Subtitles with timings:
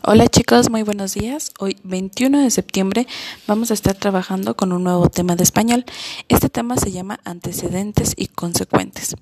[0.00, 1.52] Hola chicos, muy buenos días.
[1.60, 3.06] Hoy 21 de septiembre
[3.46, 5.84] vamos a estar trabajando con un nuevo tema de español.
[6.28, 9.14] Este tema se llama antecedentes y consecuentes.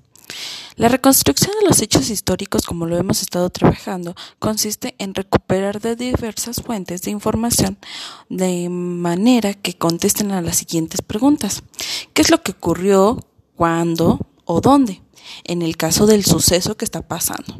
[0.75, 5.95] La reconstrucción de los hechos históricos, como lo hemos estado trabajando, consiste en recuperar de
[5.95, 7.77] diversas fuentes de información
[8.29, 11.61] de manera que contesten a las siguientes preguntas.
[12.13, 13.19] ¿Qué es lo que ocurrió?
[13.55, 14.19] ¿Cuándo?
[14.45, 15.01] ¿O dónde?
[15.43, 17.57] En el caso del suceso que está pasando.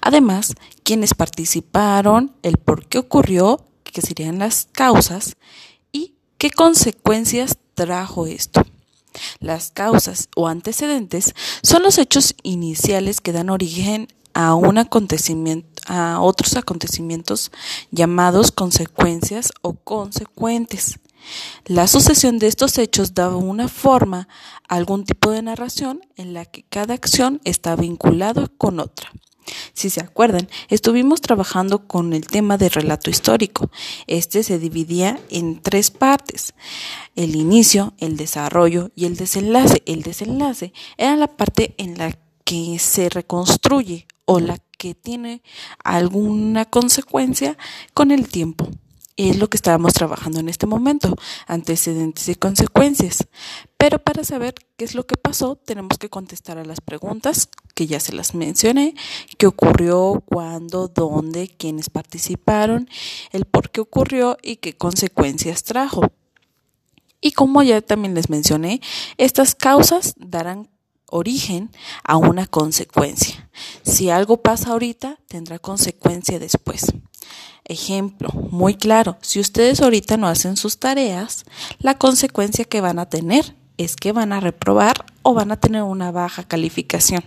[0.00, 5.36] Además, quienes participaron, el por qué ocurrió, qué serían las causas
[5.92, 8.62] y qué consecuencias trajo esto.
[9.40, 16.20] Las causas o antecedentes son los hechos iniciales que dan origen a un acontecimiento a
[16.20, 17.50] otros acontecimientos
[17.90, 20.98] llamados consecuencias o consecuentes.
[21.66, 24.28] La sucesión de estos hechos da una forma
[24.68, 29.12] a algún tipo de narración en la que cada acción está vinculada con otra.
[29.74, 33.70] Si se acuerdan, estuvimos trabajando con el tema de relato histórico.
[34.06, 36.54] Este se dividía en tres partes.
[37.16, 39.82] El inicio, el desarrollo y el desenlace.
[39.86, 45.42] El desenlace era la parte en la que se reconstruye o la que tiene
[45.84, 47.56] alguna consecuencia
[47.94, 48.68] con el tiempo
[49.30, 53.26] es lo que estábamos trabajando en este momento, antecedentes y consecuencias.
[53.76, 57.86] Pero para saber qué es lo que pasó, tenemos que contestar a las preguntas que
[57.86, 58.94] ya se las mencioné,
[59.38, 62.88] qué ocurrió, cuándo, dónde, quiénes participaron,
[63.32, 66.10] el por qué ocurrió y qué consecuencias trajo.
[67.20, 68.80] Y como ya también les mencioné,
[69.16, 70.68] estas causas darán
[71.12, 71.70] origen
[72.02, 73.48] a una consecuencia.
[73.82, 76.86] Si algo pasa ahorita, tendrá consecuencia después.
[77.64, 81.44] Ejemplo, muy claro, si ustedes ahorita no hacen sus tareas,
[81.78, 85.82] la consecuencia que van a tener es que van a reprobar o van a tener
[85.82, 87.24] una baja calificación.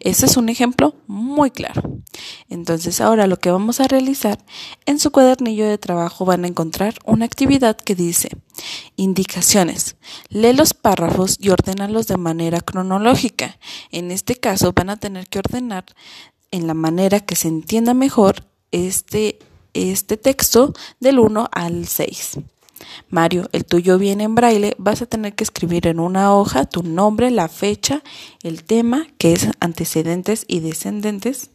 [0.00, 2.00] Ese es un ejemplo muy claro.
[2.48, 4.38] Entonces ahora lo que vamos a realizar,
[4.84, 8.30] en su cuadernillo de trabajo van a encontrar una actividad que dice
[8.96, 9.96] indicaciones.
[10.28, 13.58] Lee los párrafos y ordenalos de manera cronológica.
[13.90, 15.84] En este caso van a tener que ordenar
[16.50, 18.46] en la manera que se entienda mejor
[18.76, 19.38] este,
[19.74, 22.38] este texto del 1 al 6.
[23.08, 26.82] Mario, el tuyo viene en braille, vas a tener que escribir en una hoja tu
[26.82, 28.02] nombre, la fecha,
[28.42, 31.50] el tema, que es antecedentes y descendentes,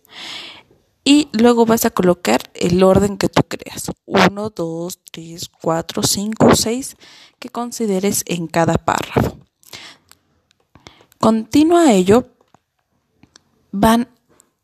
[1.04, 6.56] y luego vas a colocar el orden que tú creas, 1, 2, 3, 4, 5,
[6.56, 6.98] 6,
[7.40, 9.38] que consideres en cada párrafo.
[11.20, 12.30] Continua a ello,
[13.72, 14.09] van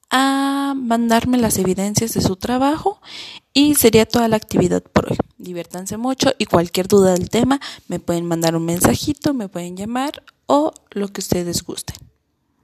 [0.10, 3.02] a mandarme las evidencias de su trabajo
[3.54, 5.18] y sería toda la actividad por hoy.
[5.38, 10.24] Diviértanse mucho y cualquier duda del tema me pueden mandar un mensajito, me pueden llamar
[10.46, 12.07] o lo que ustedes gusten.